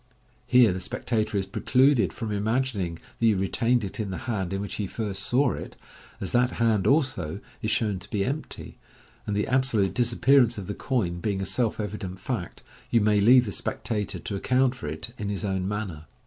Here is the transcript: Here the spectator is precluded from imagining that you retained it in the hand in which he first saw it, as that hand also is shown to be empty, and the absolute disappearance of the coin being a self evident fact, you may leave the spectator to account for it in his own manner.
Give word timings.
Here 0.47 0.73
the 0.73 0.79
spectator 0.79 1.37
is 1.37 1.45
precluded 1.45 2.11
from 2.11 2.31
imagining 2.31 2.97
that 3.19 3.25
you 3.27 3.37
retained 3.37 3.83
it 3.83 3.99
in 3.99 4.09
the 4.09 4.17
hand 4.25 4.51
in 4.51 4.59
which 4.59 4.73
he 4.81 4.87
first 4.87 5.21
saw 5.21 5.53
it, 5.53 5.75
as 6.19 6.31
that 6.31 6.53
hand 6.53 6.87
also 6.87 7.39
is 7.61 7.69
shown 7.69 7.99
to 7.99 8.09
be 8.09 8.25
empty, 8.25 8.79
and 9.27 9.35
the 9.37 9.45
absolute 9.45 9.93
disappearance 9.93 10.57
of 10.57 10.65
the 10.65 10.73
coin 10.73 11.19
being 11.19 11.39
a 11.39 11.45
self 11.45 11.79
evident 11.79 12.17
fact, 12.17 12.63
you 12.89 12.99
may 12.99 13.21
leave 13.21 13.45
the 13.45 13.51
spectator 13.51 14.17
to 14.17 14.35
account 14.35 14.73
for 14.73 14.87
it 14.87 15.13
in 15.19 15.29
his 15.29 15.45
own 15.45 15.67
manner. 15.67 16.07